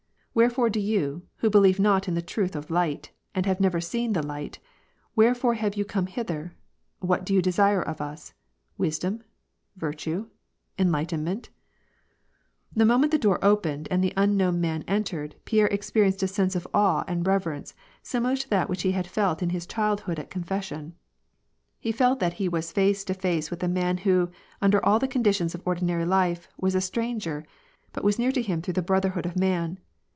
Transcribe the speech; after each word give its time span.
"Wherefore 0.41 0.69
do 0.69 0.79
you, 0.79 1.27
who 1.39 1.49
believe 1.49 1.77
not 1.77 2.07
in 2.07 2.13
the 2.13 2.21
truth 2.21 2.55
of 2.55 2.71
light, 2.71 3.11
and 3.35 3.45
have 3.45 3.59
never 3.59 3.81
seen 3.81 4.13
the 4.13 4.25
light, 4.25 4.59
wherefore 5.13 5.55
have 5.55 5.75
you 5.75 5.83
come 5.83 6.05
hither? 6.07 6.55
What 6.99 7.25
do 7.25 7.33
you 7.33 7.41
desire 7.41 7.81
of 7.81 7.99
us? 7.99 8.33
Wisdom? 8.77 9.23
virtue? 9.75 10.29
en 10.79 10.89
lightenment?" 10.89 11.49
The 12.77 12.85
moment 12.85 13.11
the 13.11 13.17
door 13.17 13.43
opened 13.43 13.89
and 13.91 14.01
the 14.01 14.13
unknown 14.15 14.61
man 14.61 14.85
entered, 14.87 15.35
Pierre 15.43 15.67
experienced 15.67 16.23
a 16.23 16.29
sense 16.29 16.55
of 16.55 16.65
awe 16.73 17.03
and 17.09 17.27
reverence 17.27 17.75
similar 18.01 18.37
to 18.37 18.49
that 18.51 18.69
which 18.69 18.83
he 18.83 18.93
had 18.93 19.07
felt 19.07 19.43
in 19.43 19.49
his 19.49 19.67
childhood 19.67 20.17
at 20.17 20.29
confession: 20.29 20.95
he 21.77 21.91
felt 21.91 22.21
that 22.21 22.35
he 22.35 22.47
was 22.47 22.71
face 22.71 23.03
to 23.03 23.13
face 23.13 23.51
with 23.51 23.61
a 23.63 23.67
man 23.67 23.97
who, 23.97 24.31
under 24.61 24.83
all 24.85 24.97
the 24.97 25.09
conditions 25.09 25.53
of 25.53 25.61
ordinary 25.67 26.05
life, 26.05 26.47
was 26.55 26.73
a 26.73 26.79
stranger, 26.79 27.45
but 27.91 28.05
was 28.05 28.17
near 28.17 28.31
to 28.31 28.41
him 28.41 28.61
through 28.61 28.75
the 28.75 28.81
brotherhood 28.81 29.25
of 29.25 29.35
man. 29.37 29.77